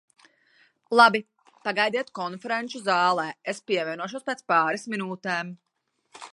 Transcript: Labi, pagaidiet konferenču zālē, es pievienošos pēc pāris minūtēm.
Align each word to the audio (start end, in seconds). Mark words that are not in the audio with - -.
Labi, 0.99 1.19
pagaidiet 1.67 2.09
konferenču 2.21 2.81
zālē, 2.89 3.27
es 3.55 3.61
pievienošos 3.69 4.29
pēc 4.31 4.45
pāris 4.53 4.89
minūtēm. 4.95 5.57